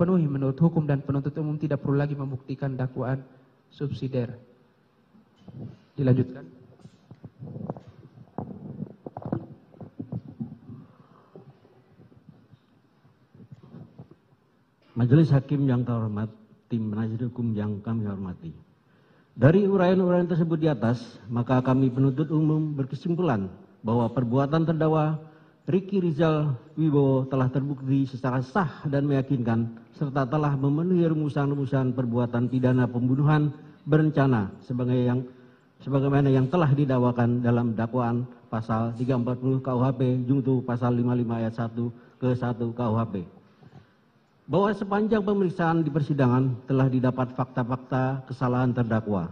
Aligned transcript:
terpenuhi 0.00 0.24
menurut 0.24 0.56
hukum 0.56 0.88
dan 0.88 1.04
penuntut 1.04 1.36
umum 1.36 1.60
tidak 1.60 1.84
perlu 1.84 2.00
lagi 2.00 2.16
membuktikan 2.16 2.72
dakwaan 2.72 3.20
subsidiar. 3.68 4.32
Dilanjutkan. 5.92 6.48
Majelis 14.96 15.28
Hakim 15.36 15.68
yang 15.68 15.84
terhormat, 15.84 16.32
tim 16.72 16.88
penasihat 16.88 17.28
hukum 17.28 17.52
yang 17.52 17.84
kami 17.84 18.08
hormati. 18.08 18.56
Dari 19.36 19.68
uraian-uraian 19.68 20.24
tersebut 20.24 20.64
di 20.64 20.72
atas, 20.72 21.20
maka 21.28 21.60
kami 21.60 21.92
penuntut 21.92 22.32
umum 22.32 22.72
berkesimpulan 22.72 23.52
bahwa 23.84 24.08
perbuatan 24.08 24.64
terdakwa 24.64 25.20
Riki 25.70 26.02
Rizal 26.02 26.58
Wibowo 26.74 27.30
telah 27.30 27.46
terbukti 27.46 28.02
secara 28.02 28.42
sah 28.42 28.82
dan 28.90 29.06
meyakinkan 29.06 29.70
serta 29.94 30.26
telah 30.26 30.58
memenuhi 30.58 31.06
rumusan-rumusan 31.06 31.94
perbuatan 31.94 32.50
pidana 32.50 32.90
pembunuhan 32.90 33.54
berencana 33.86 34.50
sebagai 34.66 34.98
yang 34.98 35.22
sebagaimana 35.78 36.26
yang 36.26 36.50
telah 36.50 36.74
didakwakan 36.74 37.38
dalam 37.38 37.78
dakwaan 37.78 38.26
pasal 38.50 38.90
340 38.98 39.62
KUHP 39.62 40.00
junto 40.26 40.58
pasal 40.66 40.98
55 40.98 41.38
ayat 41.38 41.54
1 41.54 42.18
ke 42.18 42.28
1 42.34 42.78
KUHP 42.78 43.14
bahwa 44.50 44.74
sepanjang 44.74 45.22
pemeriksaan 45.22 45.86
di 45.86 45.94
persidangan 45.94 46.66
telah 46.66 46.90
didapat 46.90 47.30
fakta-fakta 47.38 48.26
kesalahan 48.26 48.74
terdakwa. 48.74 49.30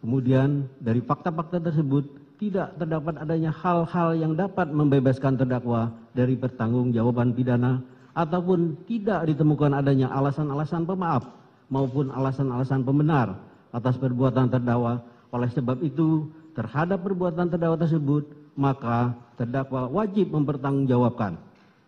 Kemudian 0.00 0.64
dari 0.80 1.04
fakta-fakta 1.04 1.60
tersebut 1.60 2.23
tidak 2.44 2.76
terdapat 2.76 3.16
adanya 3.24 3.48
hal-hal 3.48 4.12
yang 4.12 4.36
dapat 4.36 4.68
membebaskan 4.68 5.40
terdakwa 5.40 5.88
dari 6.12 6.36
pertanggungjawaban 6.36 7.32
pidana 7.32 7.80
ataupun 8.12 8.84
tidak 8.84 9.24
ditemukan 9.32 9.72
adanya 9.72 10.12
alasan-alasan 10.12 10.84
pemaaf 10.84 11.24
maupun 11.72 12.12
alasan-alasan 12.12 12.84
pembenar 12.84 13.40
atas 13.72 13.96
perbuatan 13.96 14.52
terdakwa. 14.52 15.00
Oleh 15.32 15.48
sebab 15.56 15.80
itu, 15.80 16.28
terhadap 16.52 17.00
perbuatan 17.00 17.48
terdakwa 17.48 17.80
tersebut, 17.80 18.28
maka 18.60 19.16
terdakwa 19.40 19.88
wajib 19.88 20.28
mempertanggungjawabkan. 20.28 21.40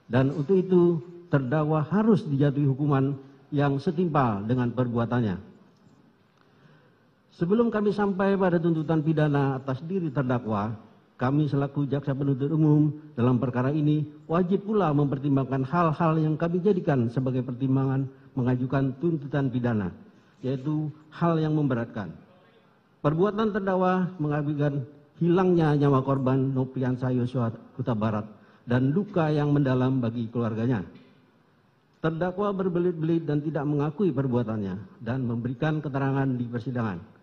Dan 0.09 0.33
untuk 0.33 0.56
itu, 0.56 0.83
terdakwa 1.28 1.84
harus 1.84 2.25
dijatuhi 2.25 2.64
hukuman 2.64 3.12
yang 3.53 3.77
setimpal 3.77 4.41
dengan 4.48 4.72
perbuatannya. 4.72 5.56
Sebelum 7.37 7.69
kami 7.69 7.92
sampai 7.92 8.33
pada 8.41 8.56
tuntutan 8.56 9.05
pidana 9.05 9.61
atas 9.61 9.84
diri 9.84 10.09
terdakwa, 10.09 10.73
kami 11.20 11.45
selaku 11.53 11.84
jaksa 11.84 12.17
penuntut 12.17 12.48
umum 12.48 12.97
dalam 13.12 13.37
perkara 13.37 13.69
ini 13.69 14.09
wajib 14.25 14.65
pula 14.65 14.89
mempertimbangkan 14.97 15.61
hal-hal 15.69 16.17
yang 16.17 16.41
kami 16.41 16.65
jadikan 16.65 17.12
sebagai 17.12 17.45
pertimbangan 17.45 18.09
mengajukan 18.37 18.97
tuntutan 19.01 19.53
pidana, 19.53 19.93
yaitu 20.41 20.89
hal 21.12 21.37
yang 21.37 21.53
memberatkan. 21.53 22.09
Perbuatan 23.05 23.53
terdakwa 23.53 24.17
mengakibatkan 24.17 24.89
hilangnya 25.21 25.77
nyawa 25.77 26.00
korban 26.05 26.56
Nopriansa 26.56 27.12
Yosua 27.12 27.53
Kuta 27.77 27.93
Barat 27.93 28.25
dan 28.65 28.97
duka 28.97 29.28
yang 29.28 29.53
mendalam 29.53 30.00
bagi 30.00 30.25
keluarganya. 30.33 30.84
Terdakwa 32.00 32.53
berbelit-belit 32.56 33.28
dan 33.28 33.45
tidak 33.45 33.65
mengakui 33.69 34.09
perbuatannya 34.09 35.05
dan 35.05 35.21
memberikan 35.21 35.84
keterangan 35.84 36.28
di 36.33 36.45
persidangan. 36.48 37.16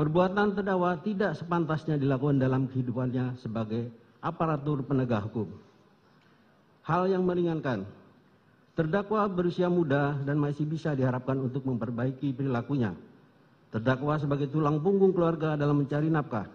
Perbuatan 0.00 0.56
terdakwa 0.56 0.96
tidak 1.04 1.36
sepantasnya 1.36 2.00
dilakukan 2.00 2.40
dalam 2.40 2.64
kehidupannya 2.72 3.36
sebagai 3.36 3.92
aparatur 4.24 4.80
penegak 4.80 5.28
hukum. 5.28 5.52
Hal 6.88 7.04
yang 7.12 7.20
meringankan, 7.28 7.84
terdakwa 8.72 9.28
berusia 9.28 9.68
muda 9.68 10.16
dan 10.24 10.40
masih 10.40 10.64
bisa 10.64 10.96
diharapkan 10.96 11.36
untuk 11.36 11.68
memperbaiki 11.68 12.32
perilakunya. 12.32 12.96
Terdakwa 13.68 14.16
sebagai 14.16 14.48
tulang 14.48 14.80
punggung 14.80 15.12
keluarga 15.12 15.52
dalam 15.60 15.84
mencari 15.84 16.08
nafkah. 16.08 16.48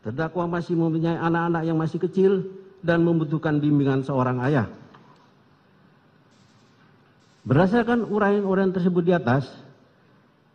Terdakwa 0.00 0.56
masih 0.56 0.72
mempunyai 0.72 1.20
anak-anak 1.20 1.68
yang 1.68 1.76
masih 1.76 2.00
kecil 2.00 2.48
dan 2.80 3.04
membutuhkan 3.04 3.60
bimbingan 3.60 4.00
seorang 4.08 4.40
ayah. 4.40 4.72
Berdasarkan 7.44 8.08
uraian-uraian 8.08 8.72
tersebut 8.72 9.04
di 9.04 9.12
atas, 9.12 9.52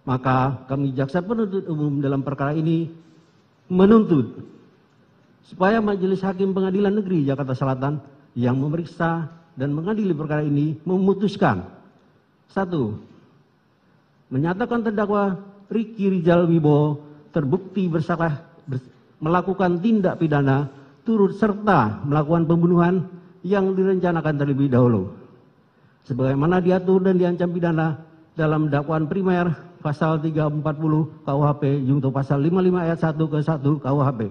maka 0.10 0.66
kami 0.66 0.90
jaksa 0.98 1.22
penuntut 1.22 1.70
umum 1.70 2.02
dalam 2.02 2.26
perkara 2.26 2.58
ini 2.58 2.90
menuntut 3.70 4.42
supaya 5.46 5.78
Majelis 5.78 6.26
Hakim 6.26 6.50
Pengadilan 6.50 6.98
Negeri 6.98 7.30
Jakarta 7.30 7.54
Selatan 7.54 8.02
yang 8.34 8.58
memeriksa 8.58 9.30
dan 9.54 9.70
mengadili 9.70 10.18
perkara 10.18 10.42
ini 10.42 10.82
memutuskan. 10.82 11.62
Satu 12.50 12.98
menyatakan 14.34 14.82
terdakwa 14.82 15.38
Riki 15.70 16.10
Rizal 16.10 16.50
Wibowo 16.50 17.06
terbukti 17.30 17.86
bersalah 17.86 18.42
melakukan 19.22 19.78
tindak 19.78 20.18
pidana 20.18 20.74
turut 21.06 21.38
serta 21.38 22.02
melakukan 22.02 22.50
pembunuhan 22.50 23.06
yang 23.46 23.78
direncanakan 23.78 24.42
terlebih 24.42 24.74
dahulu. 24.74 25.14
Sebagaimana 26.10 26.58
diatur 26.66 27.06
dan 27.06 27.22
diancam 27.22 27.54
pidana 27.54 28.02
dalam 28.34 28.74
dakwaan 28.74 29.06
primer 29.06 29.69
pasal 29.80 30.20
340 30.22 31.26
KUHP 31.26 31.64
junto 31.88 32.12
pasal 32.12 32.44
55 32.44 32.86
ayat 32.86 33.00
1 33.00 33.16
ke 33.16 33.38
1 33.42 33.84
KUHP. 33.84 34.22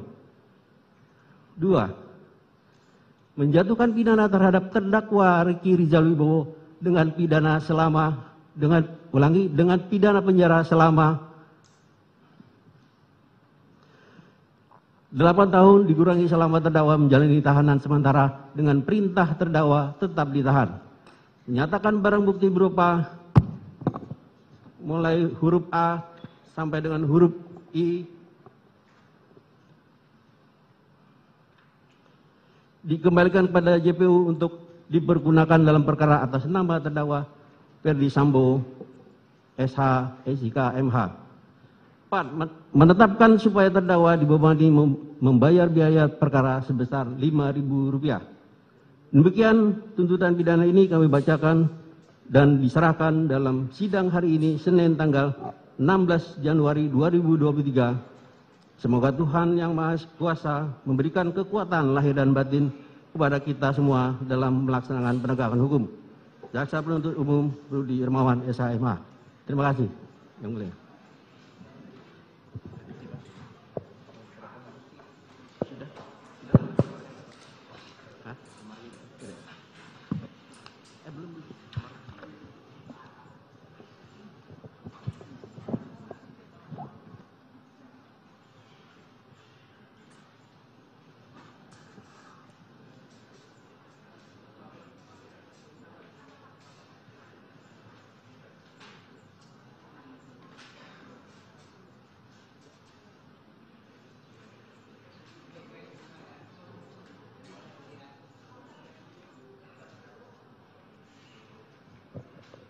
Dua, 1.58 1.84
menjatuhkan 3.34 3.90
pidana 3.94 4.30
terhadap 4.30 4.70
terdakwa 4.70 5.46
Riki 5.46 5.74
Rizal 5.74 6.06
Wibowo 6.10 6.54
dengan 6.78 7.10
pidana 7.14 7.58
selama 7.58 8.34
dengan 8.54 8.82
ulangi 9.14 9.46
dengan 9.50 9.78
pidana 9.86 10.18
penjara 10.18 10.62
selama 10.66 11.28
8 15.14 15.54
tahun 15.54 15.78
dikurangi 15.88 16.26
selama 16.28 16.60
terdakwa 16.60 16.94
menjalani 17.00 17.40
tahanan 17.40 17.78
sementara 17.80 18.50
dengan 18.52 18.82
perintah 18.82 19.32
terdakwa 19.38 19.96
tetap 19.96 20.28
ditahan 20.34 20.78
menyatakan 21.48 22.02
barang 22.02 22.22
bukti 22.28 22.50
berupa 22.52 23.08
mulai 24.82 25.26
huruf 25.38 25.66
A 25.74 26.02
sampai 26.54 26.82
dengan 26.82 27.02
huruf 27.06 27.34
I 27.74 28.06
dikembalikan 32.88 33.52
pada 33.52 33.76
JPU 33.76 34.32
untuk 34.32 34.64
dipergunakan 34.88 35.60
dalam 35.60 35.84
perkara 35.84 36.24
atas 36.24 36.48
nama 36.48 36.80
terdakwa 36.80 37.28
Ferdi 37.84 38.08
Sambo 38.08 38.64
SH 39.60 39.80
SIK 40.24 40.58
MH. 40.88 40.98
4. 42.08 42.72
Menetapkan 42.72 43.36
supaya 43.36 43.68
terdakwa 43.68 44.16
dibebani 44.16 44.72
membayar 45.20 45.68
biaya 45.68 46.08
perkara 46.08 46.64
sebesar 46.64 47.04
Rp5.000 47.20 48.38
Demikian 49.08 49.56
tuntutan 49.96 50.36
pidana 50.36 50.64
ini 50.64 50.88
kami 50.88 51.08
bacakan 51.08 51.68
dan 52.28 52.60
diserahkan 52.60 53.24
dalam 53.26 53.72
sidang 53.72 54.12
hari 54.12 54.36
ini 54.36 54.60
Senin 54.60 54.94
tanggal 54.94 55.32
16 55.80 56.44
Januari 56.44 56.92
2023. 56.92 58.78
Semoga 58.78 59.10
Tuhan 59.10 59.58
yang 59.58 59.74
Maha 59.74 59.98
Kuasa 60.20 60.70
memberikan 60.86 61.34
kekuatan 61.34 61.96
lahir 61.96 62.14
dan 62.14 62.30
batin 62.30 62.70
kepada 63.10 63.42
kita 63.42 63.74
semua 63.74 64.14
dalam 64.28 64.68
melaksanakan 64.68 65.18
penegakan 65.18 65.60
hukum. 65.64 65.82
Jaksa 66.54 66.84
penuntut 66.84 67.16
umum 67.18 67.50
Rudi 67.68 68.00
Irmawan 68.00 68.44
SHMH. 68.46 69.02
Terima 69.48 69.72
kasih. 69.72 69.88
Yang 70.44 70.50
mulia. 70.54 70.87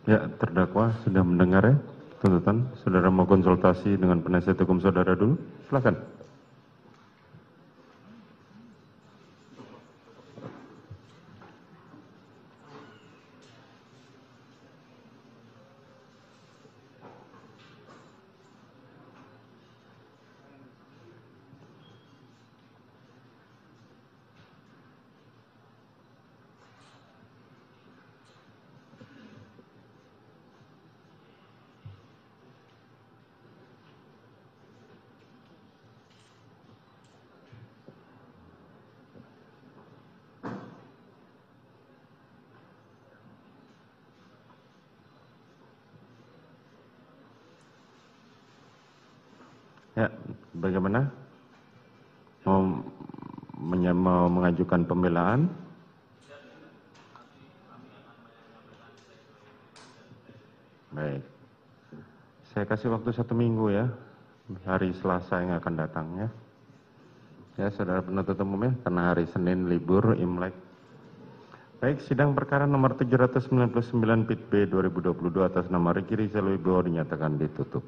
Ya, 0.09 0.25
terdakwa 0.41 0.97
sudah 1.05 1.21
mendengar 1.21 1.61
ya 1.69 1.77
tuntutan. 2.25 2.65
Saudara 2.81 3.13
mau 3.13 3.29
konsultasi 3.29 4.01
dengan 4.01 4.25
penasihat 4.25 4.57
hukum 4.57 4.81
saudara 4.81 5.13
dulu? 5.13 5.37
Silakan. 5.69 6.01
Ya, 49.99 50.07
bagaimana? 50.55 51.11
Mau, 52.47 52.87
mau 53.99 54.31
mengajukan 54.31 54.87
pembelaan? 54.87 55.51
Baik. 60.95 61.27
Saya 62.55 62.65
kasih 62.71 62.95
waktu 62.95 63.11
satu 63.11 63.35
minggu 63.35 63.75
ya, 63.75 63.91
hari 64.63 64.95
Selasa 64.95 65.43
yang 65.43 65.59
akan 65.59 65.75
datang 65.75 66.07
ya. 66.15 66.29
Ya, 67.59 67.67
saudara 67.75 67.99
penuntut 67.99 68.39
umum 68.39 68.71
ya, 68.71 68.73
karena 68.87 69.03
hari 69.11 69.27
Senin 69.35 69.67
libur 69.67 70.15
Imlek. 70.15 70.55
Baik, 71.83 72.07
sidang 72.07 72.39
perkara 72.39 72.71
nomor 72.71 72.95
799 72.95 74.31
PIT 74.31 74.43
B 74.47 74.53
2022 74.71 75.43
atas 75.43 75.67
nama 75.67 75.91
Riki 75.91 76.15
Rizal 76.15 76.55
Wibowo 76.55 76.87
dinyatakan 76.87 77.35
ditutup. 77.35 77.83